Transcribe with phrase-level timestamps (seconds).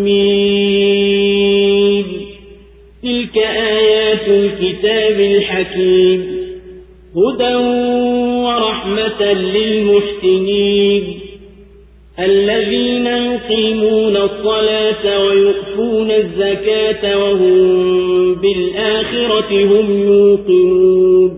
[0.03, 2.05] ميم.
[3.03, 6.25] تلك آيات الكتاب الحكيم.
[7.15, 7.55] هدى
[8.45, 11.03] ورحمة للمحسنين.
[12.19, 21.34] الذين يقيمون الصلاة ويؤتون الزكاة وهم بالآخرة هم يوقنون.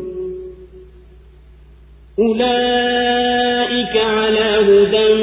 [2.20, 5.14] أولئك على هدى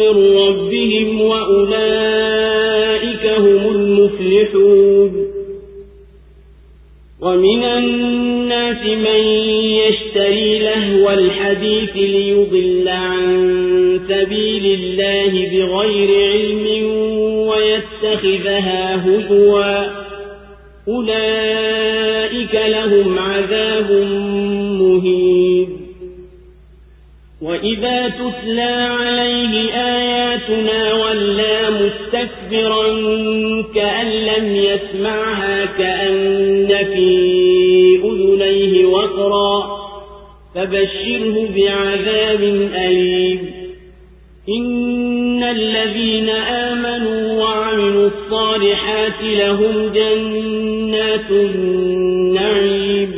[0.00, 5.12] من ربهم وأولئك هم المفلحون.
[7.22, 9.20] ومن الناس من
[9.88, 13.48] يشتري لهو الحديث ليضل عن
[14.08, 16.66] سبيل الله بغير علم
[17.48, 19.84] ويتخذها هزوا.
[20.88, 23.90] أولئك لهم عذاب
[24.80, 25.77] مهين.
[27.42, 32.86] وإذا تتلى عليه آياتنا ولى مستكبرا
[33.74, 39.78] كأن لم يسمعها كأن في أذنيه وقرا
[40.54, 42.42] فبشره بعذاب
[42.74, 43.50] أليم
[44.48, 53.17] إن الذين آمنوا وعملوا الصالحات لهم جنات النعيم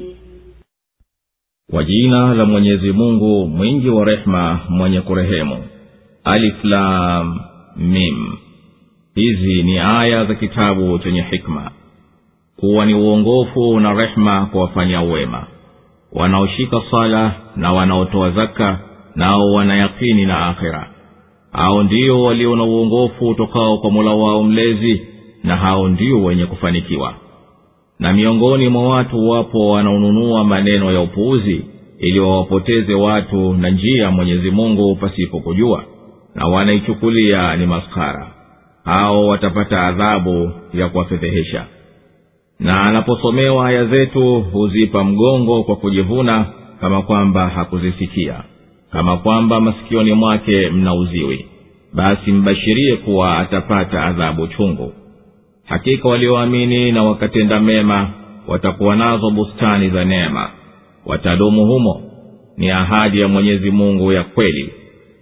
[1.71, 5.63] Kwa jina la mwenyezi mungu mwingi wa rehema mwenye kurehemu.
[6.23, 7.39] Aliflam
[7.77, 8.37] mim.
[9.15, 11.71] Hizi ni aya za kitabu chenye hikma.
[12.57, 15.43] Kuwa ni uongofu na rehema kwa wafanya wema.
[16.13, 18.79] Wanaoshika sala na wanaotoa zaka
[19.15, 20.87] nao wanayakini na akhira.
[21.51, 25.01] Hao ndio walio na uongofu utokao kwa mola wao mlezi
[25.43, 27.13] na hao ndio wenye kufanikiwa
[28.01, 31.65] na miongoni mwa watu wapo wanaonunua maneno ya upuuzi
[31.99, 35.83] ili wawapoteze watu na njia mwenyezi mungu pasipo kujua
[36.35, 38.27] na wanaichukulia ni maskara.
[38.85, 41.65] Hao watapata adhabu ya kuwafedhehesha.
[42.59, 46.45] Na anaposomewa aya zetu huzipa mgongo kwa kujivuna
[46.81, 48.43] kama kwamba hakuzisikia
[48.91, 51.45] kama kwamba masikioni mwake mna uziwi
[51.93, 54.93] basi mbashirie kuwa atapata adhabu chungu
[55.71, 58.09] hakika walioamini na wakatenda mema
[58.47, 60.49] watakuwa nazo bustani za neema.
[61.05, 62.01] Watadumu humo.
[62.57, 64.69] Ni ahadi ya mwenyezi mungu ya kweli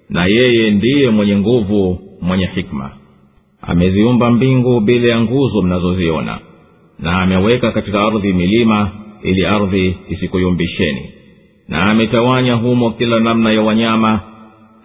[0.09, 2.91] na yeye ndiye mwenye nguvu mwenye hikma.
[3.61, 6.39] Ameziumba mbingu bila ya nguzo mnazoziona
[6.99, 8.91] na ameweka katika ardhi milima
[9.23, 11.09] ili ardhi isikuyumbisheni.
[11.67, 14.19] Na ametawanya humo kila namna ya wanyama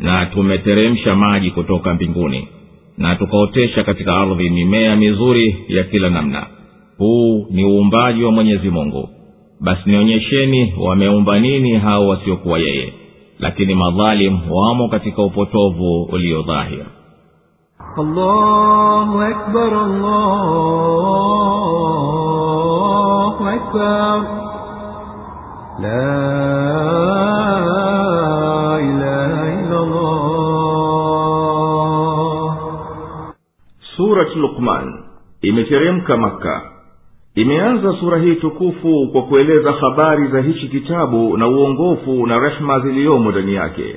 [0.00, 2.48] na tumeteremsha maji kutoka mbinguni
[2.98, 6.46] na tukaotesha katika ardhi mimea mizuri ya kila namna.
[6.98, 9.08] Huu ni uumbaji wa mwenyezi mungu.
[9.60, 12.92] Basi nionyesheni wameumba nini hao wasiokuwa yeye.
[13.38, 16.84] Lakini madhalim wamo katika upotovu ulio dhahir.
[25.80, 26.93] La
[34.24, 34.94] surat luqman.
[35.42, 36.62] Imeteremka maka
[37.34, 43.30] imeanza sura hii tukufu kwa kueleza habari za hichi kitabu na uongofu na rehma ziliyomo
[43.30, 43.96] ndani yake.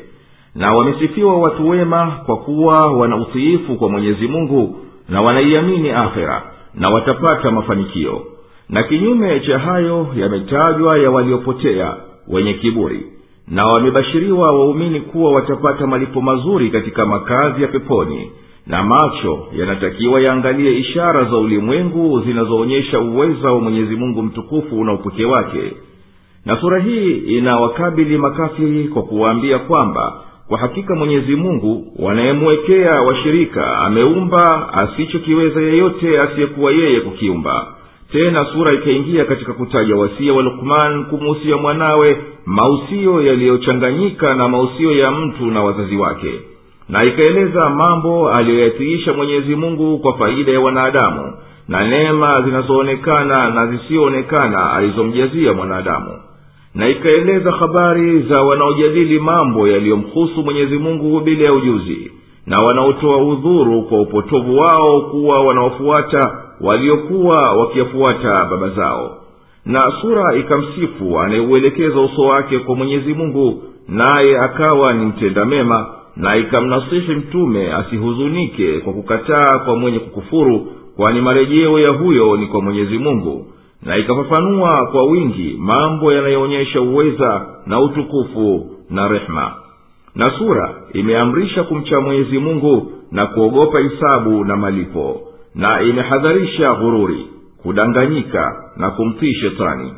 [0.56, 4.76] Na wamesifiwa watu wema kwa kuwa wana utiifu kwa mwenyezi mungu
[5.10, 6.42] na wanaiamini akhera
[6.74, 8.22] na watapata mafanikio.
[8.70, 11.96] Na kinyume cha hayo yametajwa ya waliopotea
[12.28, 13.06] wenye kiburi.
[13.48, 18.32] Na wamebashiriwa waumini kuwa watapata malipo mazuri katika makazi ya peponi
[18.68, 25.25] na macho yanatakiwa yaangalie ishara za ulimwengu zinazoonyesha uweza wa mwenyezi mungu mtukufu na upweke
[25.25, 25.74] wake.
[26.46, 30.14] Na sura hii inawakabili makafiri kwa kuwaambia kwamba
[30.48, 37.68] kwa hakika mwenyezi mungu wanayemwekea washirika ameumba asichokiweza yeyote asiyekuwa yeye kukiumba.
[38.12, 45.12] Tena sura ikaingia katika kutaja wasia wa lukman kumuhusia mwanawe mausio yaliyochanganyika na mausio ya
[45.12, 46.31] mtu na wazazi wake
[46.89, 51.34] na ikaeleza mambo aliyoyatiisha mwenyezi mungu kwa faida ya wanadamu
[51.68, 56.12] na neema zinazoonekana na zisiyoonekana alizomjazia mwanadamu.
[56.75, 62.12] Na ikaeleza habari za wanaojadili mambo yaliyomhusu mwenyezi mungu bila ya ujuzi
[62.45, 66.31] na wanaotoa udhuru kwa upotovu wao kuwa wanaofuata
[66.62, 69.18] waliokuwa wakiyafuata baba zao.
[69.66, 75.86] Na sura ikamsifu anayeuelekeza uso wake kwa mwenyezi mungu naye akawa ni mtenda mema
[76.18, 82.62] na ikamnasihi mtume asihuzunike kwa kukataa kwa mwenye kukufuru kwani marejeo ya huyo ni kwa
[82.62, 83.46] mwenyezi mungu
[83.84, 89.52] na ikafafanua kwa wingi mambo yanayoonyesha uweza na utukufu na rehma.
[90.16, 95.22] Na sura imeamrisha kumcha mwenyezi mungu na kuogopa hisabu na malipo
[95.56, 97.28] na imehadharisha ghururi
[97.64, 99.94] kudanganyika na kumtii shetani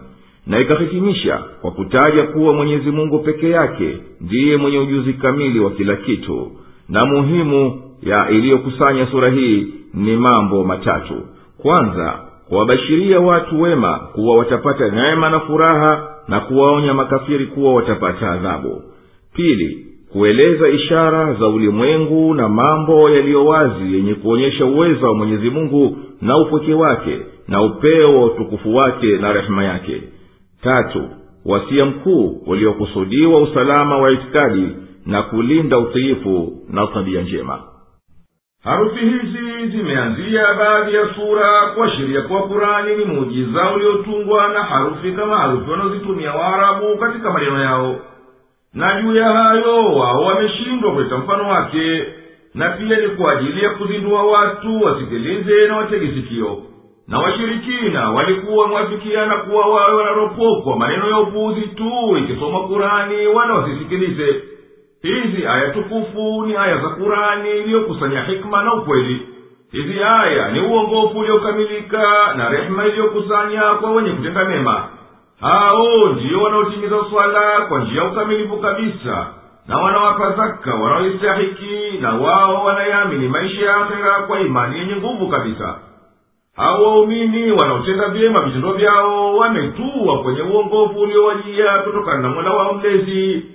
[0.50, 5.96] na ikahitimisha kwa kutaja kuwa mwenyezi mungu peke yake ndiye mwenye ujuzi kamili wa kila
[5.96, 6.52] kitu
[6.90, 11.14] na muhimu ya iliyokusanya sura hii ni mambo matatu.
[11.62, 18.82] Kwanza kuwabashiria watu wema kuwa watapata neema na furaha na kuwaonya makafiri kuwa watapata adhabu.
[19.34, 25.98] Pili kueleza ishara za ulimwengu na mambo yaliyo wazi yenye kuonyesha uwezo wa mwenyezi mungu
[26.22, 30.02] na upweke wake na upeo wa utukufu wake na rehema yake
[30.64, 31.10] tatu
[31.46, 34.76] wasia mkuu uliokusudiwa usalama wa itikadi
[35.06, 37.60] na kulinda utiifu na tabia njema.
[38.64, 45.38] Harufi hizi zimeanzia baadhi ya sura kuashiria kuwa kurani ni muujiza uliotungwa na harufi kama
[45.38, 47.96] harufi wanaozitumia waarabu katika maneno yao.
[48.74, 52.04] Na juu ya hayo wao wameshindwa kuleta mfano wake
[52.54, 56.64] na pia ni kwa ajili ya kuzindua watu wasikilize na watege sikio
[57.10, 64.44] na washirikina walikuwa mwafikiana kuwa wawe wanaropokwa maneno ya upuuzi tu ikisoma kurani wala wasisikilize
[65.02, 69.22] hizi aya tukufu ni aya za kurani iliyokusanya hikma na ukweli.
[69.72, 74.84] Hizi aya ni uongofu uliokamilika na rehema iliyokusanya kwa wenye kutenda mema.
[75.42, 79.28] Hao ndiyo wanaotimiza swala kwa njia ya ukamilifu kabisa
[79.68, 85.76] na wanawapa zaka wanaoistahiki na wao wanayamini maisha ya akhera kwa imani yenye nguvu kabisa
[86.60, 93.46] hao waumini wanaotenda vyema vitendo vyao wametua kwenye uongovu uliowajia kutokana na mola wao mlezi.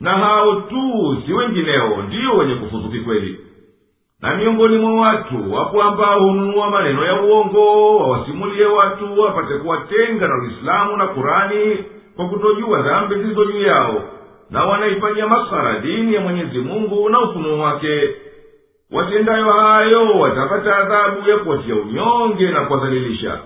[0.00, 3.38] Na hao tu si wengineo ndiyo wenye kufuzu kikweli
[4.22, 10.34] na miongoni mwa watu wapo ambao hununua maneno ya uongo wawasimulie watu wapate kuwatenga na
[10.42, 11.78] uislamu na kurani
[12.16, 14.02] kwa kutojua dhambi zilizo juu yao
[14.50, 18.14] na wanaifanyia masara dini ya mwenyezi mungu na ufunuo wake
[18.92, 23.38] watendayo hayo watapata adhabu ya kuwatia unyonge na kuwadhalilisha.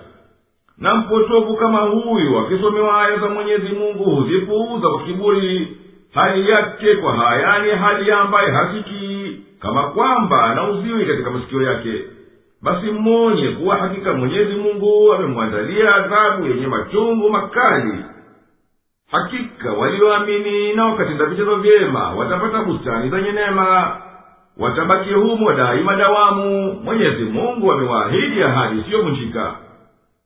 [0.77, 5.77] Na mpotovu kama huyu akisomewa aya za mwenyezi mungu huzipuuza kwa kiburi
[6.13, 12.01] hali yake kwa hayani hali ambaye hasikii kama kwamba anauziwi katika masikio yake.
[12.61, 17.93] Basi mmonye kuwa hakika mwenyezi mungu amemwandalia adhabu yenye machungu makali.
[19.11, 23.97] Hakika walioamini na wakatenda vitendo vyema watapata bustani zenye neema
[24.59, 26.73] watabaki humo daima dawamu.
[26.83, 29.55] Mwenyezi mungu amewaahidi ahadi isiyovunjika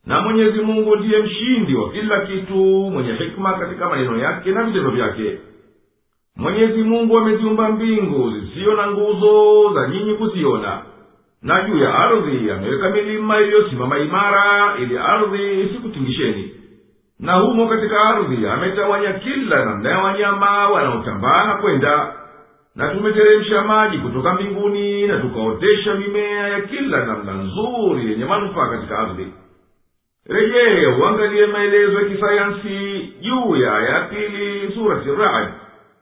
[0.05, 2.55] na mwenyezi mungu ndiye mshindi wa kila kitu
[2.93, 5.37] mwenye hikma katika maneno yake na vitendo vyake.
[6.35, 10.81] Mwenyezi mungu ameziumba mbingu zisiyo na nguzo za nyinyi kuziona.
[11.41, 16.51] Na juu ya ardhi ameweka milima iliyosimama imara ili ardhi isikutingisheni.
[17.19, 22.13] Na humo katika ardhi ametawanya kila namna ya wanyama wanaotambaa na kwenda
[22.75, 28.99] na tumeteremsha maji kutoka mbinguni na tukaotesha mimea ya kila namna nzuri yenye manufaa katika
[28.99, 29.27] ardhi.
[30.29, 35.47] Rejee uangalie maelezo ya kisayansi juu ya aya ya pili surati rad.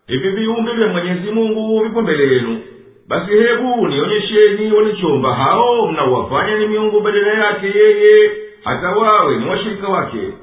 [0.08, 2.62] Hivi viumbe vya mwenyezi mungu vipo mbele yenu.
[3.08, 8.32] Basi hebu nionyesheni walichomba hao mnaowafanya ni miungu badala yake yeye
[8.64, 10.34] hata wawe ni washirika wake.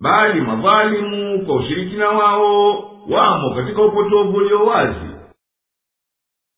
[0.00, 5.17] Bali madhalimu kwa ushirikina wao wamo katika upotovu ulio wazi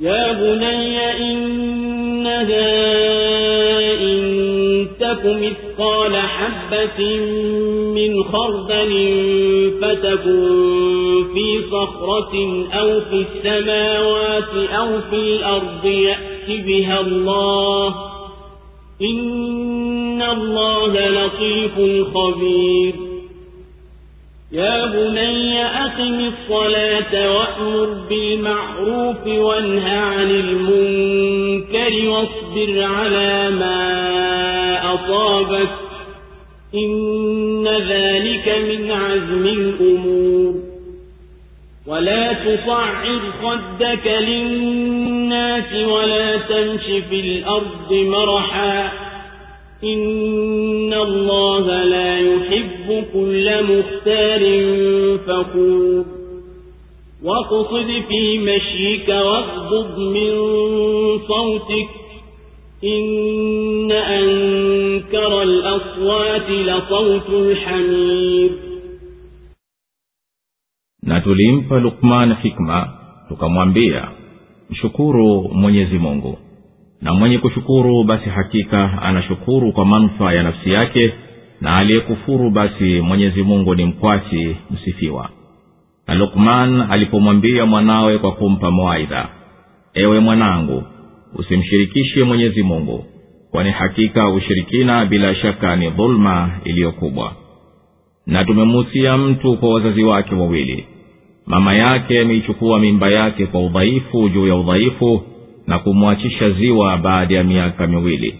[0.00, 2.70] يا بني إنها
[4.00, 7.16] إن تك مثقال حبة
[7.94, 8.92] من خردل
[9.82, 17.94] فتكن في صخرة أو في السماوات أو في الأرض يأت بها الله
[19.02, 21.74] إن الله لطيف
[22.14, 22.94] خبير
[24.52, 27.26] يا بني أقم الصلاة
[27.60, 35.68] وأمر بالمعروف وانه عن المنكر واصبر على ما أصابك
[36.74, 40.54] إن ذلك من عزم الأمور.
[41.86, 48.92] ولا تصعر خدك للناس ولا تمش في الأرض مرحا.
[49.84, 54.40] إن الله لا يحب كل مختار
[55.26, 56.19] فخور.
[57.23, 60.31] واقصد في مشيك واغضض من
[61.27, 61.89] صوتك
[62.83, 68.51] إن أنكر الأصوات لصوت الحمير
[71.03, 72.93] na tulimpa lukman hikma
[73.29, 74.07] tukamwambia
[74.69, 76.37] mshukuru mwenyezi mungu
[77.01, 81.13] na mwenye kushukuru basi hakika anashukuru kwa manufaa ya nafsi yake
[81.61, 85.29] na aliyekufuru basi mwenyezi mungu ni mkwasi msifiwa
[86.08, 89.28] na lukman alipomwambia mwanawe kwa kumpa mawaidha
[89.94, 90.82] ewe mwanangu
[91.34, 93.04] usimshirikishe mwenyezi mungu
[93.50, 97.32] kwani hakika ushirikina bila shaka ni dhuluma iliyokubwa
[98.26, 100.86] na tumemuhusia mtu kwa wazazi wake wawili.
[101.46, 105.22] Mama yake ameichukua mimba yake kwa udhaifu juu ya udhaifu
[105.66, 108.34] na kumwachisha ziwa baada ya miaka miwili.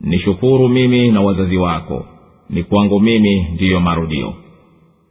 [0.00, 2.06] Nishukuru mimi na wazazi wako
[2.50, 4.34] ni kwangu mimi ndiyo marudio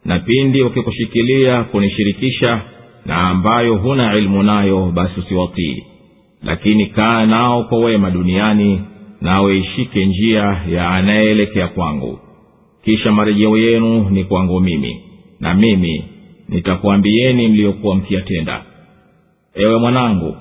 [0.05, 2.61] na pindi wakikushikilia kunishirikisha
[3.05, 5.83] na ambayo huna ilmu nayo basi usiwatii.
[6.43, 8.81] Lakini kaa nao kwa wema duniani
[9.21, 12.19] nawe ishike njia ya anayeelekea kwangu.
[12.83, 15.01] Kisha marejeo yenu ni kwangu mimi
[15.39, 16.03] na mimi
[16.49, 18.61] nitakuambieni mliyokuwa mkiyatenda.
[19.55, 20.35] Ewe mwanangu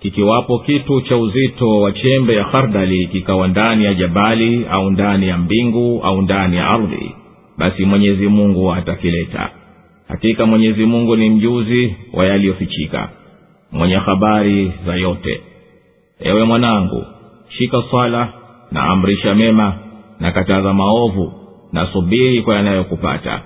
[0.00, 5.38] kikiwapo kitu cha uzito wa chembe ya khardali kikawa ndani ya jabali au ndani ya
[5.38, 7.14] mbingu au ndani ya ardhi
[7.58, 9.50] basi mwenyezi mungu atakileta.
[10.08, 13.08] Hakika mwenyezi mungu ni mjuzi wa yaliyofichika
[13.72, 15.40] mwenye habari za yote.
[16.20, 17.04] Ewe mwanangu
[17.48, 18.28] shika swala
[18.72, 19.74] na amrisha mema
[20.20, 21.32] na kataza maovu
[21.72, 23.42] na subiri kwa yanayokupata.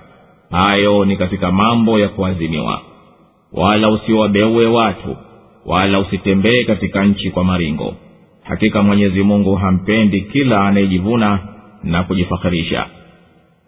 [0.51, 2.81] Hayo ni katika mambo ya kuazimiwa.
[3.53, 5.17] Wala usiwabeue watu
[5.65, 7.95] wala usitembee katika nchi kwa maringo.
[8.43, 11.39] Hakika mwenyezi mungu hampendi kila anayejivuna
[11.83, 12.85] na kujifakhirisha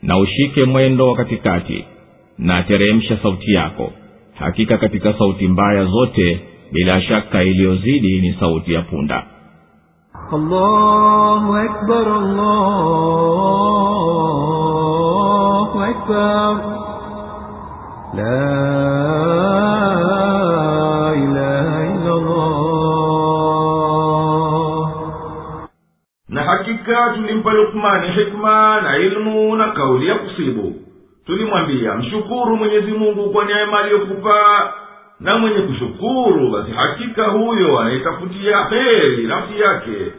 [0.02, 1.86] na ushike mwendo wa katikati
[2.38, 3.92] na teremsha sauti yako
[4.34, 6.40] hakika katika sauti mbaya zote
[6.72, 9.24] bila shaka iliyozidi ni sauti ya punda
[10.34, 12.08] Allahu akbar,
[14.92, 16.56] Allahu akbar.
[18.14, 19.01] La
[27.12, 30.76] tulimpa lukmani hikma na ilmu na kauli ya kusibu.
[31.26, 34.74] Tulimwambia mshukuru mwenyezi mungu kwa neema aliyokupa
[35.20, 40.12] na mwenye kushukuru basi hakika huyo anaitafutia heri nafsi yake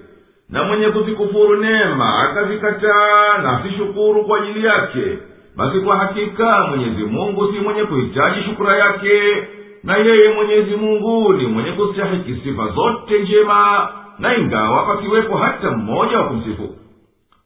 [0.51, 5.19] na mwenye kuzikufuru neema akazikataa na asishukuru kwa ajili yake.
[5.57, 9.43] Basi kwa hakika mwenyezi mungu si mwenye kuhitaji shukura yake
[9.85, 16.19] na yeye mwenyezi mungu ni mwenye kustahiki sifa zote njema na ingawa pakiwepo hata mmoja
[16.19, 16.75] wa kumsifu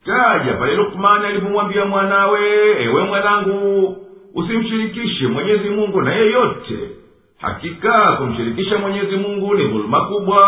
[0.07, 2.41] taja pale lukmani alipomwambia mwanawe
[2.83, 3.97] ewe mwanangu
[4.35, 6.79] usimshirikishe mwenyezi mungu na yeyote.
[7.41, 10.41] Hakika kumshirikisha mwenyezi mungu ni dhuluma kubwa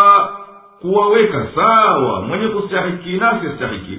[0.81, 3.99] kuwaweka sawa mwenye kustahiki na asiyestahiki.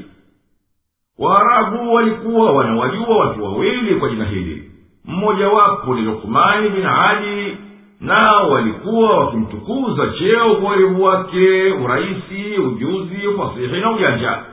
[1.20, 4.72] Waarabu walikuwa wanawajua watu wawili kwa jina hili.
[5.06, 7.58] Mmojawapo ni lukmani bin adi
[8.02, 14.44] nao walikuwa wakimtukuza cheo kwa werevu wake urahisi ujuzi ufasihi na ujanja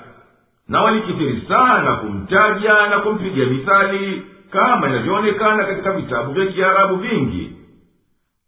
[0.68, 7.52] na walikithiri sana kumtaja na kumpigia mithali kama inavyoonekana katika vitabu vya kiarabu vingi.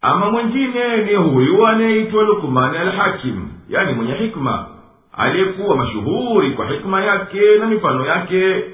[0.01, 4.67] Ama mwingine ni huyu anayeitwa lukmani alhakim yani mwenye hikma
[5.13, 8.65] aliyekuwa mashuhuri kwa hikma yake na mifano yake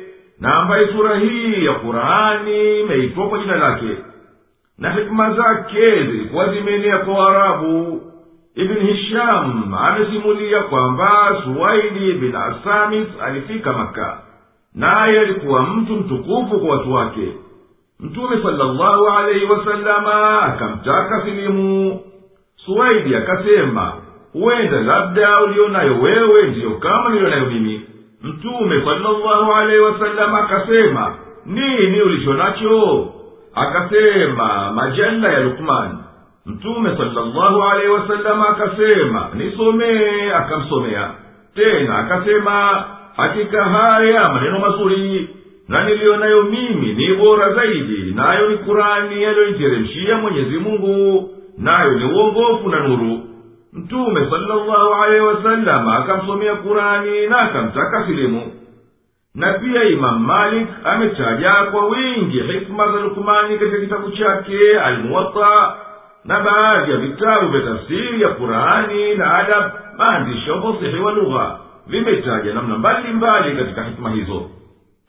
[0.41, 3.97] na ambaye sura hii ya qurani imeitwa kwa jina lake
[4.79, 8.03] na hikma zake zilikuwa zimeenea kwa waarabu
[8.55, 14.19] ibn hisham amesimulia kwamba suwaidi bin asamis alifika maka
[14.75, 17.33] naye alikuwa mtu mtukufu kwa watu wake.
[18.01, 22.01] Mtume salllahu alaihi wasalama akamtaka silimu.
[22.57, 23.93] Suwaidi akasema
[24.33, 27.81] huenda labda ulionayo wewe ndiyo kama nilionayo mimi.
[28.23, 31.15] Mtume salllahu alaihi wasalama akasema
[31.47, 33.09] nini ulicho nacho
[33.55, 35.99] akasema majalla ya lukman
[36.47, 40.31] mtume salllahu alaihi wasalama akasema nisomee.
[40.33, 41.11] Akamsomea.
[41.55, 42.85] Tena akasema
[43.17, 45.29] hakika haya maneno mazuri
[45.69, 52.05] na niliyo nayo mimi ni bora zaidi nayo ni kurani yaliyoniteremshia mwenyezi mungu nayo ni
[52.05, 53.21] uongofu na nuru.
[53.73, 58.53] Mtume salllahu alaihi wasalama akamsomea kurani na akamtaka silimu
[59.35, 65.75] na pia imamu malik ametaja kwa wingi hikma za lukmani katika kitabu chake almuwatta
[66.25, 70.57] na baadhi ya vitabu vya tafsiri ya qurani na adab maandishi ya
[71.05, 74.51] wa lugha vimetaja namna mbalimbali katika hikma hizo.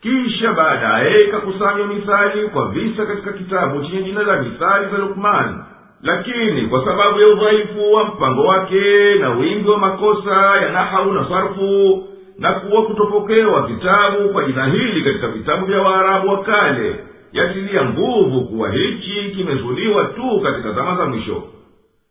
[0.01, 5.63] Kisha baadaye ikakusanywa mithali kwa visa katika kitabu chenye jina la mithali za lukman
[6.03, 11.29] lakini kwa sababu ya udhaifu wa mpango wake na wingi wa makosa ya nahau na
[11.29, 12.03] sarfu
[12.39, 16.95] na kuwa kutopokewa kitabu kwa jina hili katika vitabu vya waarabu wa kale
[17.35, 21.43] yatilia nguvu kuwa hichi kimezuliwa tu katika zama za mwisho.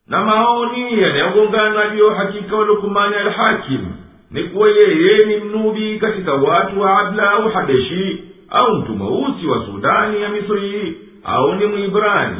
[0.06, 3.80] Na maoni yanayogongana ndiyo hakika wa lukmani alhakim
[4.30, 9.66] ni kuwa yeye ni mnubi katika watu wa abla au habeshi au mtu mweusi wa
[9.66, 12.36] sudani ya misri au ni mwibrani.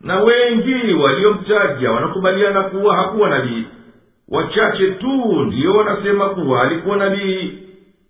[0.00, 3.64] Na wengi waliomtaja wanakubaliana kuwa hakuwa nabii.
[4.28, 7.52] Wachache tu ndiyo wanasema kuwa alikuwa nabii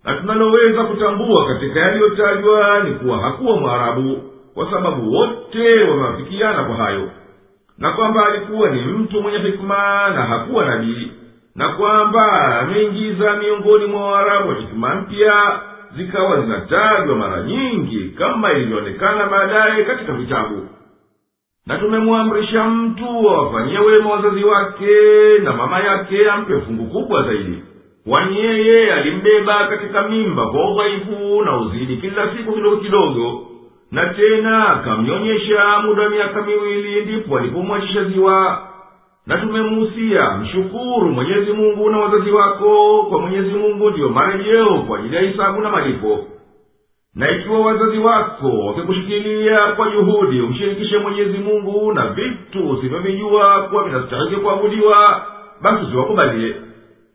[0.05, 4.23] na tunaloweza kutambua katika yaliyotajwa ni kuwa hakuwa mwarabu
[4.55, 7.11] kwa sababu wote wamewafikiana kwa hayo
[7.79, 11.13] na kwamba alikuwa ni mtu mwenye hikima na hakuwa nabii
[11.57, 15.61] na kwamba ameingiza miongoni mwa waarabu wa hikima mpya
[15.97, 20.69] zikawa zinatajwa mara nyingi kama ilivyoonekana baadaye katika vitabu.
[21.67, 24.89] Na tumemwamrisha mtu awafanyie wema wazazi wake
[25.43, 27.63] na mama yake ampe fungu kubwa zaidi
[28.09, 33.41] kwani yeye alimbeba katika mimba kwa udhaifu na uzidi kila siku kidogo kidogo
[33.91, 38.63] na tena akamnyonyesha muda wa miaka miwili ndipo alipomwachisha ziwa.
[39.27, 45.17] Na tumemuhusia mshukuru mwenyezi mungu na wazazi wako kwa mwenyezi mungu ndiyo marejeo kwa ajili
[45.17, 46.25] ya hisabu na malipo.
[47.15, 54.37] Na ikiwa wazazi wako wakikushikilia kwa juhudi umshirikishe mwenyezi mungu na vitu usivyovijua kuwa vinastahiki
[54.37, 55.23] kuabudiwa
[55.63, 56.55] basi usiwakubalie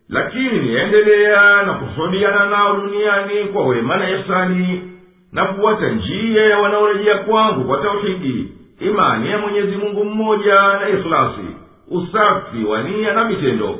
[0.09, 4.91] lakini niendelea na kusudiana nao duniani kwa wema na ihsani
[5.31, 11.47] na kuwata njia ya wanaorejea kwangu kwa tauhidi imani ya mwenyezi mungu mmoja na ikhlasi
[11.91, 13.79] usafi wa nia na vitendo.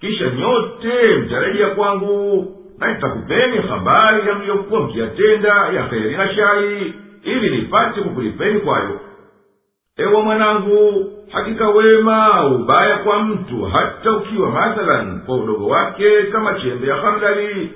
[0.00, 2.46] Kisha nyote mtarejea kwangu
[2.78, 9.00] na nitakupeni habari ya mliyokuwa mkiyatenda ya heri na shari ili nipate kukulipeni kwayo
[9.98, 16.86] ewe mwanangu hakika wema ubaya kwa mtu hata ukiwa mathalan kwa udogo wake kama chembe
[16.86, 17.70] ya hamdali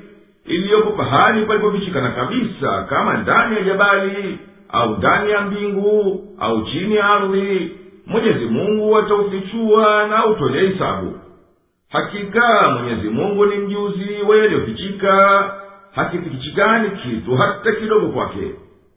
[0.47, 7.05] iliyopo pahali palipofichikana kabisa kama ndani ya jabali au ndani ya mbingu au chini ya
[7.05, 7.73] ardhi
[8.07, 11.15] mwenyezi mungu ataufichua na autolee hisabu
[11.91, 14.37] hakika mwenyezi mungu ni mjuzi wa
[15.95, 18.51] hakifikichikani kitu hata kidogo kwake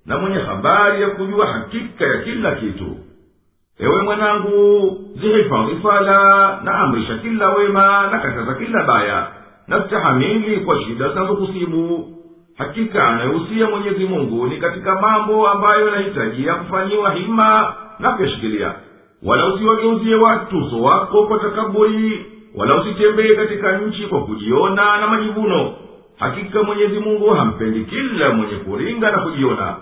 [0.05, 2.97] na mwenye habari ya kujua hakika ya kila kitu
[3.79, 9.27] ewe mwanangu zihifadhi sala na amrisha kila wema na kataza kila baya.
[9.67, 12.09] Na stahamili kwa shida zinazokusibu.
[12.57, 18.73] Hakika anayehusia mwenyezi mungu ni katika mambo ambayo yanahitajia kufanyiwa hima na kuyashikilia.
[19.23, 25.73] Wala usiwageuzie watu uso wako kwa takaburi wala usitembee katika nchi kwa kujiona na majivuno.
[26.19, 29.75] Hakika mwenyezi mungu hampendi kila mwenye kuringa na kujiona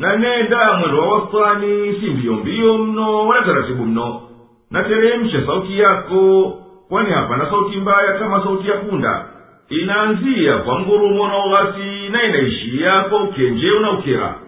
[0.00, 4.22] na nenda mwendo wa wastani si mbio mbio mno wala taratibu mno
[4.70, 6.50] na teremsha sauti yako
[6.88, 9.28] kwani hapana sauti mbaya kama sauti ya punda
[9.68, 14.40] inaanzia kwa ngurumo na ughasi na inaishia kwa ukenjeu na ukira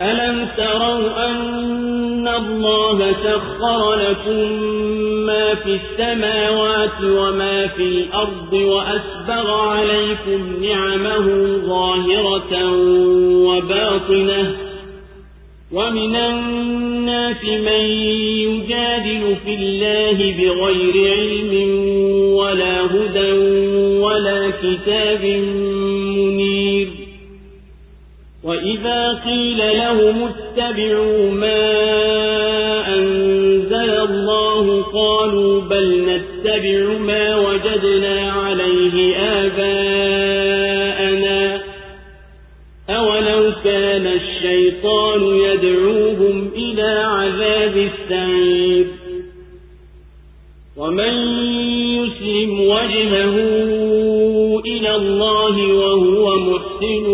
[0.00, 4.50] ألم تروا أن الله سخر لكم
[5.27, 11.25] ما في السماوات وما في الأرض وأسبغ عليكم نعمه
[11.67, 12.71] ظاهرة
[13.47, 14.55] وباطنة
[15.71, 17.85] ومن الناس من
[18.47, 21.53] يجادل في الله بغير علم
[22.35, 23.31] ولا هدى
[23.99, 25.23] ولا كتاب
[26.17, 26.87] منير
[28.43, 32.46] وإذا قيل لهم اتبعوا ما
[34.09, 40.17] الله قالوا بل نتبع ما وجدنا عليه آباءنا.
[42.89, 48.85] أولو كان الشيطان يدعوهم إلى عذاب السعير.
[50.77, 51.13] ومن
[51.97, 53.35] يسلم وجهه
[54.65, 57.07] إلى الله وهو محسن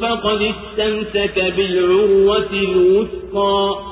[0.00, 3.91] فقد استمسك بالعروة الوثقى.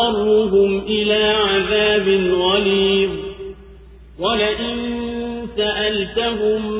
[0.00, 3.10] نضطرهم إلى عذاب غليظ
[4.18, 4.76] ولئن
[5.56, 6.72] سألتهم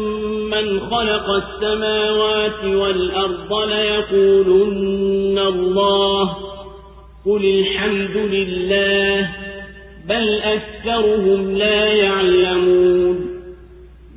[0.50, 6.36] من خلق السماوات والأرض ليقولن الله
[7.26, 9.28] قل الحمد لله
[10.08, 13.30] بل أكثرهم لا يعلمون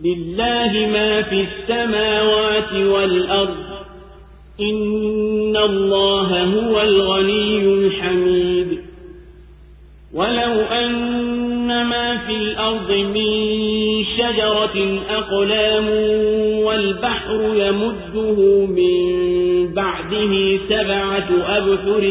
[0.04, 3.74] لله ما في السماوات والأرض
[4.60, 8.73] إن الله هو الغني الحميد
[10.14, 13.34] ولو أن ما في الأرض من
[14.18, 15.88] شجرة أقلام
[16.64, 22.02] والبحر يمده من بعده سبعة أبحر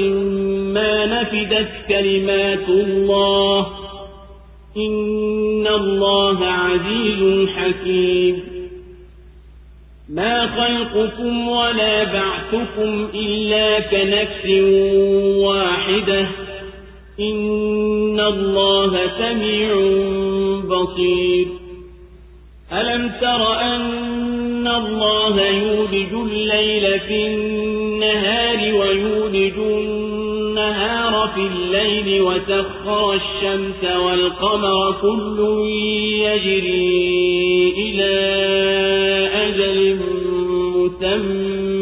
[0.75, 3.67] ما نفدت كلمات الله
[4.77, 8.43] إن الله عزيز حكيم.
[10.09, 14.47] ما خلقكم ولا بعثكم إلا كنفس
[15.37, 16.27] واحدة
[17.21, 19.75] إن الله سميع
[20.69, 21.47] بصير
[22.73, 34.93] ألم تر أن الله يولج الليل في النهار ويولج النهار في الليل وسخر الشمس والقمر
[35.03, 35.69] كل
[36.23, 38.13] يجري إلى
[39.35, 39.99] أجل
[40.77, 41.82] مسمى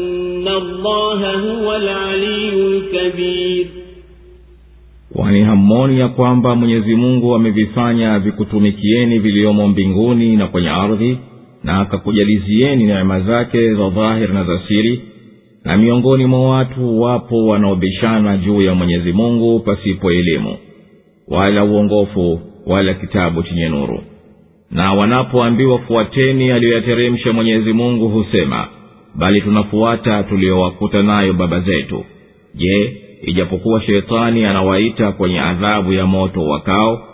[0.50, 3.66] الله هو العلي الكبير
[5.14, 11.18] kwani hammoni ya kwamba mwenyezi mungu amevifanya vikutumikieni viliomo mbinguni na kwenye ardhi
[11.64, 15.00] na akakujalizieni neema zake za dhahiri na za siri
[15.64, 20.56] na miongoni mwa watu wapo wanaobishana juu ya mwenyezi mungu pasipo elimu
[21.28, 24.00] wala uongofu wala kitabu chenye nuru
[24.70, 28.68] na wanapoambiwa fuateni aliyoyateremsha mwenyezi mungu husema
[29.15, 32.05] bali tunafuata tuliyowakuta nayo baba zetu.
[32.55, 37.07] Je ijapokuwa sheitani anawaita kwenye adhabu ya moto wakao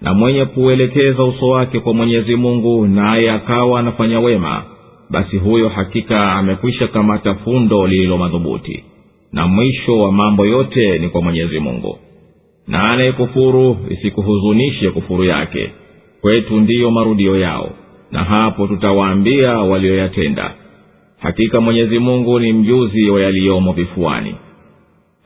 [0.00, 4.62] na mwenye kuelekeza uso wake kwa mwenyezi mungu naye akawa anafanya wema
[5.10, 8.84] basi huyo hakika amekwisha kamata fundo lililo madhubuti
[9.32, 11.98] na mwisho wa mambo yote ni kwa mwenyezi mungu.
[12.68, 15.70] Na anayekufuru isikuhuzunishe kufuru yake
[16.20, 17.70] kwetu ndiyo marudio yao
[18.12, 20.54] na hapo tutawaambia walioyatenda
[21.18, 24.34] hakika mwenyezi mungu ni mjuzi wa yaliyomo vifuani.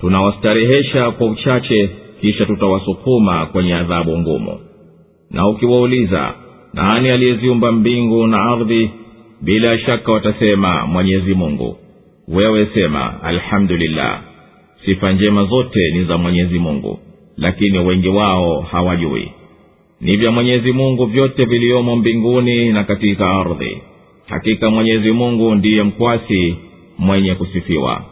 [0.01, 4.61] Tunawastarehesha kwa uchache kisha tutawasukuma kwenye adhabu ngumu.
[5.31, 6.35] Na ukiwauliza
[6.75, 8.91] nani aliyeziumba mbingu na ardhi?
[9.43, 11.77] Bila shaka watasema mwenyezi mungu.
[12.29, 14.21] Wewe sema alhamdulillah.
[14.85, 16.99] Sifa njema zote ni za mwenyezi mungu
[17.39, 19.33] lakini wengi wao hawajui.
[20.01, 23.83] Ni vya mwenyezi mungu vyote viliyomo mbinguni na katika ardhi
[24.29, 26.57] hakika mwenyezi mungu ndiye mkwasi
[26.99, 28.03] mwenye kusifiwa.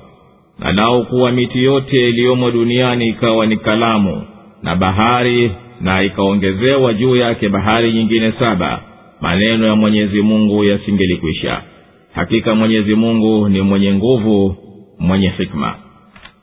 [0.58, 4.22] Na lau kuwa miti yote iliyomo duniani ikawa ni kalamu
[4.62, 5.50] na bahari
[5.80, 8.82] na ikaongezewa juu yake bahari nyingine saba
[9.20, 11.62] maneno ya mwenyezi mungu yasingelikwisha.
[12.14, 14.56] Hakika mwenyezi mungu ni mwenye nguvu
[14.98, 15.74] mwenye hikma.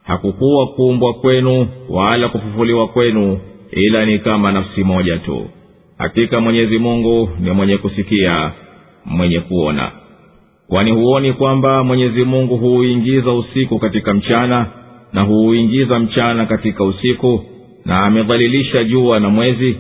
[0.04, 3.40] Hakukuwa kuumbwa kwenu wala kufufuliwa kwenu
[3.72, 5.50] ila ni kama nafsi moja tu.
[5.98, 8.52] Hakika mwenyezi mungu ni mwenye kusikia
[9.06, 9.92] mwenye kuona.
[10.68, 14.68] Kwani huoni kwamba mwenyezi mungu huuingiza usiku katika mchana
[15.14, 17.44] na huuingiza mchana katika usiku
[17.86, 19.78] na amedhalilisha jua na mwezi?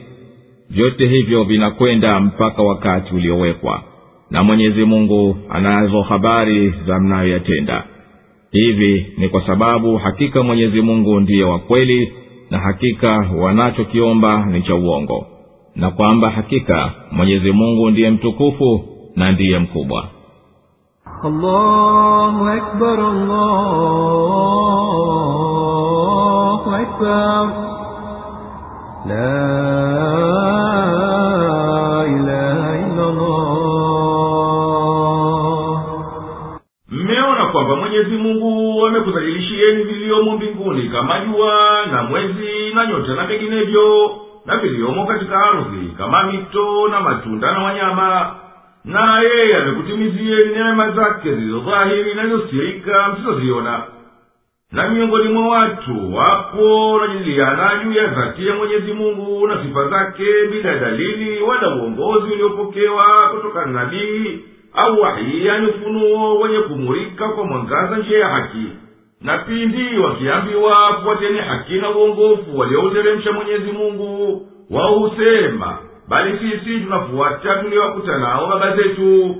[0.69, 3.83] Vyote hivyo vinakwenda mpaka wakati uliowekwa
[4.31, 7.83] na mwenyezi mungu anazo habari za mnayoyatenda.
[8.51, 12.13] Hivi ni kwa sababu hakika mwenyezi mungu ndiye wa kweli
[12.49, 15.27] na hakika wanachokiomba ni cha uongo
[15.75, 20.07] na kwamba hakika mwenyezi mungu ndiye mtukufu na ndiye mkubwa
[21.23, 22.99] allahu akbar,
[25.43, 27.47] allahu akbar.
[29.07, 29.33] La
[32.07, 32.71] ilaha
[34.83, 35.83] illallah.
[36.91, 44.11] Mmeona kwamba Mwenyezi Mungu amekuzajilishieni viliyomo mbinguni kama jua na mwezi na nyota na vinginevyo
[44.45, 48.35] na viliomo katika ardhi kama mito na matunda na wanyama
[48.85, 53.83] na yeye amekutimizieni neema zake zilizodhahiri na zilizosirika msizoziona.
[54.71, 60.23] Na miongoni mwa watu wapo wanajadiliana juu ya dhati ya mwenyezi mungu na sifa zake
[60.51, 64.39] bila dalili wala uongozi uliopokewa kutoka nabii
[64.73, 68.67] au wahii yani ufunuo wenye kumurika kwa mwangaza njia ya haki.
[69.21, 75.77] Na pindi wakiambiwa fuateni haki na uongofu waliouteremsha mwenyezi mungu wao husema
[76.13, 79.35] bali sisi tunafuata tuliwakuta nao baba zetu.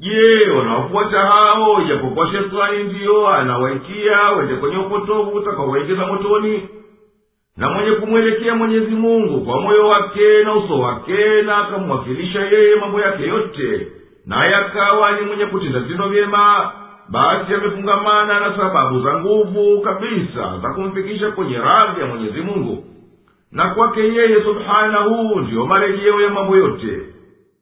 [0.00, 1.82] Je wanaofuata hao?
[1.82, 6.68] Ijapokuwa shetani ndiyo anawaikia wende kwenye upotovu utakaowaingiza motoni.
[7.56, 13.00] Na mwenye kumwelekea mwenyezi mungu kwa moyo wake na uso wake na akamwakilisha yeye mambo
[13.00, 13.88] yake yote
[14.26, 16.72] naye akawa ni mwenye kutenda vitendo vyema
[17.10, 22.84] basi amefungamana na sababu za nguvu kabisa za kumfikisha kwenye radhi ya mwenyezi mungu
[23.52, 27.00] na kwake yeye subhanahu ndiyo marejeo ya mambo yote.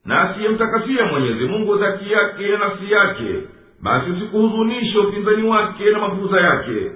[0.05, 3.35] Na asiyemtakasia mwenyezi mungu dhati yake na nafsi yake
[3.83, 6.90] basi usikuhuzunishe upinzani wake na mafuza yake.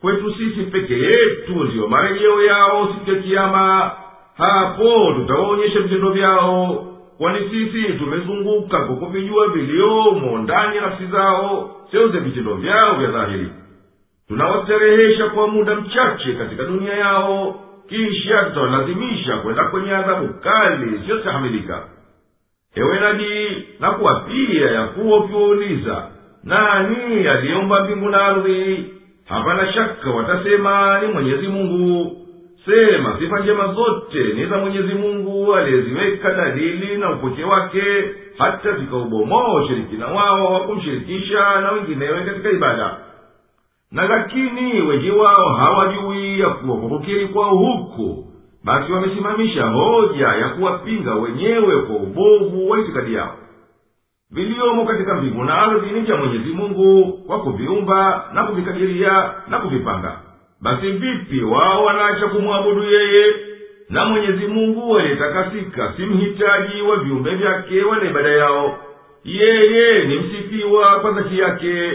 [0.00, 3.90] Kwetu sisi peke yetu ndiyo marejeo yao siku ya kiama
[4.36, 6.86] hapo tutawaonyesha vitendo vyao
[7.18, 13.48] kwani sisi tumezunguka kwa kuvijua viliomo ndani ya nafsi zao seuze vitendo vyao vya dhahiri.
[14.28, 21.82] Tunawastarehesha kwa muda mchache katika dunia yao kisha tutawalazimisha kwenda kwenye adhabu kali isiyostahamilika
[22.74, 26.06] ewe nabii na kuwapia ya ukiwauliza
[26.44, 28.84] nani aliyeumba mbingu na ardhi?
[29.28, 32.16] Hapana shaka watasema ni mwenyezi mungu.
[32.64, 37.82] Sema sifa njema zote ni za mwenyezi mungu aliyeziweka dalili na upoke wake
[38.38, 42.96] hata zikaubomoa ushirikina wao wa kumshirikisha na wenginewe katika ibada
[43.92, 48.24] na lakini wengi wao hawajui ya kuwa kwa kukiri kwao huku
[48.64, 53.36] basi wamesimamisha hoja ya kuwapinga wenyewe kwa ubovu wa itikadi yao.
[54.30, 56.16] Viliomo katika mbingu na ardhi ni vya
[56.54, 60.20] mungu kwa kuviumba na kuvikadiria na kuvipanga.
[60.60, 63.34] Basi vipi wao wanaacha kumwabudu yeye?
[63.88, 68.78] Na mwenyezi mungu aliyetakasika si mhitaji wa viumbe vyake wala ibada yao.
[69.24, 71.90] Yeye ni msifiwa kwa dhati yake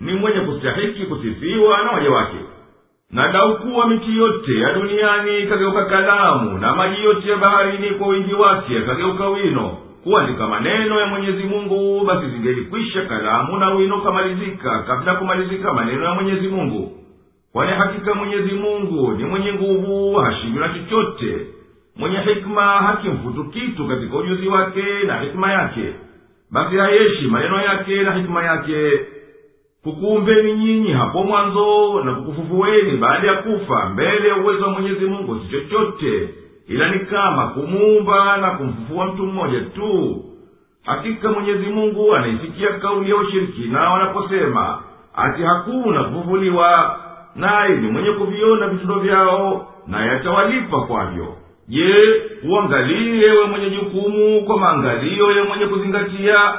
[0.00, 2.36] ni mwenye kustahiki kusifiwa na waja wake.
[3.10, 8.34] Na daukuwa miti yote ya duniani ikageuka kalamu na maji yote ya baharini kwa wingi
[8.34, 15.14] wake yakageuka wino kuandika maneno ya mwenyezi mungu basi zingelikwisha kalamu na wino kamalizika kabla
[15.14, 16.92] kumalizika maneno ya mwenyezi mungu.
[17.52, 21.46] Kwani hakika mwenyezi mungu ni mwenye nguvu hashindwi na chochote.
[21.96, 25.94] Mwenye hikma hakimfutu kitu katika ujuzi wake na hikima yake
[26.50, 29.00] basi hayeshi maneno yake na hikima yake
[29.84, 35.40] kukuumbeni nyinyi hapo mwanzo na kukufufueni baada ya kufa mbele ya uwezo wa mwenyezi mungu
[35.40, 36.28] si chochote.
[36.68, 40.24] Ila ni kama kumuumba na kumfufua mtu mmoja tu.
[40.84, 44.82] Hakika mwenyezi mungu anaisikia kauli ya ushirikina wanaposema
[45.16, 46.96] ati hakuna kufufuliwa
[47.36, 51.34] naye ni mwenye kuviona vitendo vyao naye atawalipa kwavyo.
[51.68, 51.96] Je
[52.50, 56.58] uangalie we mwenye jukumu kwa maangalio ya mwenye kuzingatia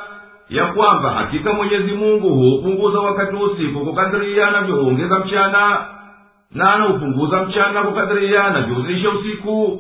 [0.52, 5.86] ya kwamba hakika mwenyezi mungu huupunguza wakati wa usiku kukadiria anavyoongeza mchana
[6.52, 9.80] na anaupunguza mchana kukadiria anavyouzisha usiku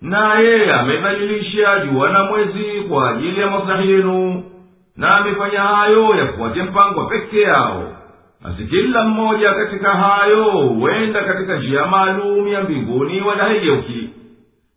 [0.00, 4.42] naye amedhalilisha jua na mwezi kwa ajili ya maslahi yenu
[4.96, 7.82] na amefanya hayo yafuate mpango peke yao.
[8.44, 14.10] Basi kila mmoja katika hayo huenda katika njia maalum ya mbinguni wala haigeuki.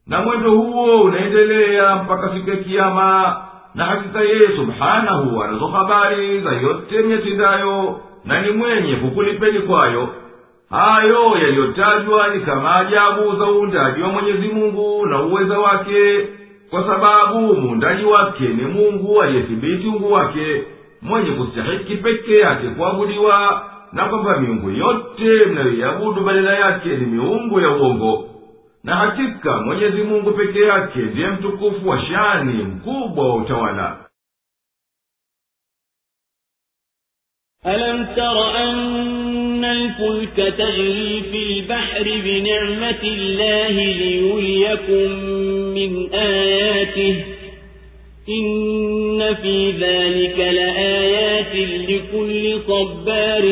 [0.08, 3.36] Na mwendo huo unaendelea mpaka siku ya kiama
[3.76, 10.10] na hakika yeye subhanahu anazo habari za yote myatendayo na ni mwenye kukulipeni kwayo.
[10.70, 16.28] Hayo yaliyotajwa ni kama ajabu za uundaji wa mwenyezi mungu na uweza wake
[16.70, 20.64] kwa sababu muundaji wake ni mungu aliyethibiti ungu wake
[21.02, 27.70] mwenye kustahiki peke yake kuabudiwa na kwamba miungu yote mnayoiabudu badala yake ni miungu ya
[27.70, 28.26] uongo
[28.84, 34.00] na hakika mwenyezi mungu peke yake ndiye mtukufu wa shani mkubwa wa utawala.
[37.66, 45.12] ألم تر أن الفلك تجري في البحر بنعمة الله ليريكم
[45.76, 47.24] من آياته
[48.30, 51.56] إن في ذلك لآيات
[51.90, 53.44] لكل صبار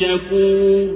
[0.00, 0.95] شكور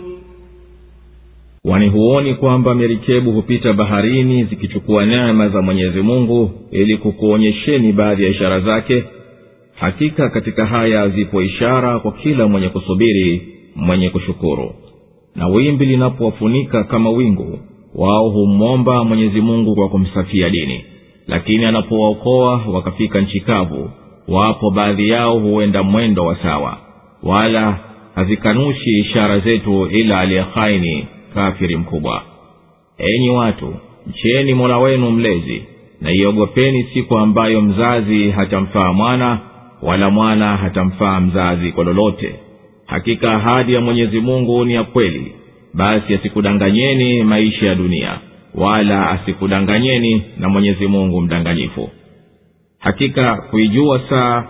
[1.71, 8.29] wani huoni kwamba merikebu hupita baharini zikichukua neema za mwenyezi mungu ili kukuonyesheni baadhi ya
[8.29, 9.03] ishara zake?
[9.75, 13.41] Hakika katika haya zipo ishara kwa kila mwenye kusubiri
[13.75, 14.71] mwenye kushukuru.
[15.35, 17.59] Na wimbi linapowafunika kama wingu
[17.95, 20.85] wao humwomba mwenyezi mungu kwa kumsafia dini.
[21.27, 23.89] Lakini anapowaokoa wakafika nchi kavu
[24.27, 26.77] wapo baadhi yao huenda mwendo wa sawa.
[27.23, 27.79] Wala
[28.15, 32.23] hazikanushi ishara zetu ila aliyehaini kafiri mkubwa.
[32.97, 33.75] Enyi watu
[34.07, 35.63] mcheni mola wenu mlezi
[36.01, 39.39] na iogopeni siku ambayo mzazi hatamfaa mwana
[39.81, 42.35] wala mwana hatamfaa mzazi kwa lolote.
[42.85, 45.31] Hakika ahadi ya mwenyezi mungu ni ya kweli.
[45.73, 48.19] Basi asikudanganyeni maisha ya dunia
[48.55, 51.89] wala asikudanganyeni na mwenyezi mungu mdanganyifu.
[52.79, 54.43] Hakika kuijua saa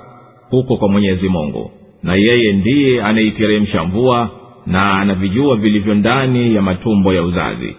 [0.50, 1.72] huko kwa mwenyezi mungu
[2.04, 4.30] na yeye ndiye anaiteremsha mvua
[4.66, 7.76] na anavijua vilivyo ndani ya matumbo ya uzazi.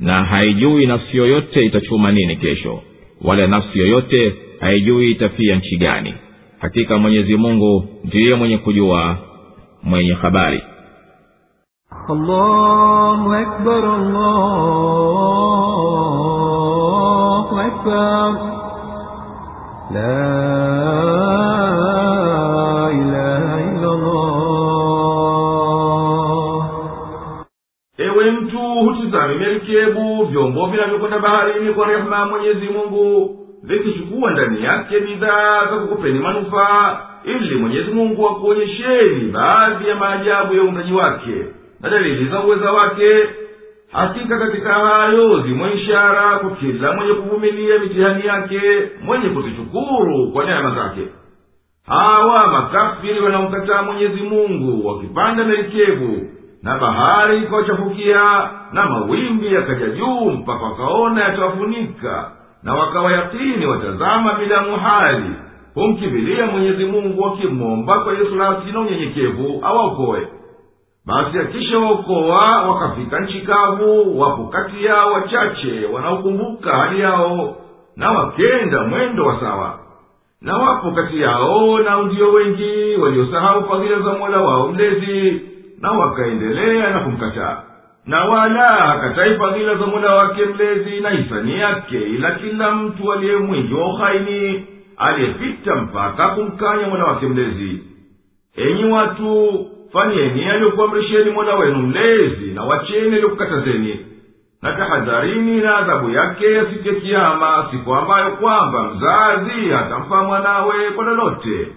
[0.00, 2.82] Na haijui nafsi yoyote itachuma nini kesho
[3.24, 6.14] wala nafsi yoyote haijui itafia nchi gani.
[6.58, 9.16] Hakika mwenyezi mungu ndiye mwenye kujua
[9.82, 10.62] mwenye habari.
[12.08, 13.84] Allahu akbar,
[16.24, 18.34] allahu akbar.
[19.94, 20.61] La
[29.28, 36.18] merikebu vyombo vinavyokwenda baharini kwa rehema ya mwenyezi mungu vikichukua ndani yake bidhaa za kukupeni
[36.18, 41.34] manufaa ili mwenyezi mungu akuonyesheni baadhi ya maajabu ya uumbaji wake
[41.80, 43.24] na dalili za uweza wake.
[43.92, 48.60] Hakika katika hayo zimo ishara kwa kila mwenye kuvumilia mitihani yake
[49.04, 51.00] mwenye kuzishukuru kwa neema zake.
[51.86, 56.26] Hawa makafiri wanamkataa mwenyezi mungu wakipanda merikebu
[56.62, 62.30] na bahari ikawachafukia na mawimbi yakaja juu mpaka wakaona yatawafunika.
[62.62, 65.30] Na wakawa yakini watazama bila muhali
[65.74, 70.28] humkimbilia mwenyezi mungu wakimwomba kwa ikhlasi na unyenyekevu awaokoe.
[71.06, 77.56] Basi akishawaokoa wakafika nchi kavu wapo kati yao wachache wanaokumbuka hali yao
[77.96, 79.78] na wakenda mwendo wa sawa.
[80.40, 85.40] Na wapo kati yao na ndiyo wengi waliosahau fadhila za mola wao mlezi
[85.82, 87.62] na wakaendelea na kumkataa.
[88.06, 93.36] Na wala hakatai fadhila za mola wake mlezi na hisani yake ila kila mtu aliye
[93.36, 94.66] mwingi wa uhaini
[94.96, 97.82] aliyepita mpaka kumkanya mola wake mlezi.
[98.56, 104.06] Enyi watu fanyeni aliyokuamrisheni mola wenu mlezi na wacheni aliyokukatazeni
[104.62, 111.04] na tahadharini na adhabu yake ya siku kiama siku ambayo kwamba mzazi hatamfaa mwanawe kwa
[111.04, 111.68] lolote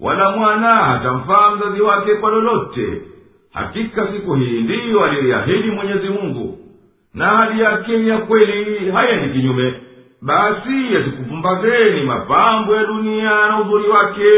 [0.00, 3.02] wala mwana hatamfaa mzazi wake kwa lolote
[3.54, 6.58] hakika siku hii ndiyo aliyoiahidi mwenyezi mungu.
[7.14, 9.74] Na hali yake ya kweli hayendi kinyume.
[10.22, 14.30] Basi yasikupumbazeni mapambo ya dunia na uzuri wake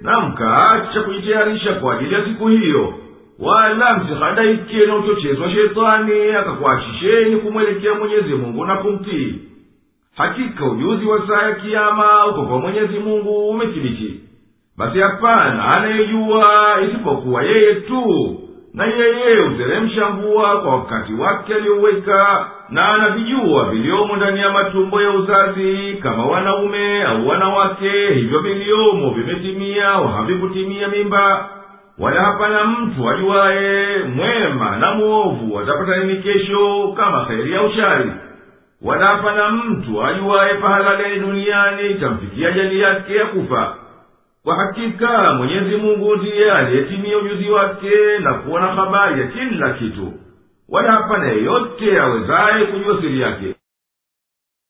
[0.00, 2.94] na mkaacha kujitayarisha kwa ajili ya siku hiyo.
[3.38, 9.34] Wala msihadaike na uchochezi wa shetani akakuachisheni kumwelekea mwenyezi mungu na kumtii.
[10.16, 14.20] Hakika ujuzi wa saa ya kiama uko kwa mwenyezi mungu umethibiti
[14.76, 18.36] basi hapana anayejua isipokuwa yeye tu
[18.74, 25.10] na yeye huteremsha mvua kwa wakati wake aliyoweka na anavijua viliomo ndani ya matumbo ya
[25.10, 31.48] uzazi kama wanaume au wanawake hivyo viliomo vimetimia au havikutimia mimba.
[31.98, 38.12] Wala hapana mtu ajuwaye mwema na mwovu atapata nini kesho kama kheri au shari
[38.82, 43.74] wala hapana mtu ajuwaye pahala gani duniani itamfikia jali yake ya kufa
[44.44, 50.12] kwa hakika mwenyezi mungu ndiye aliyetimia ujuzi wake na kuona na habari ya kila kitu.
[50.68, 53.53] Wala hapana yeyote awezaye kujua siri yake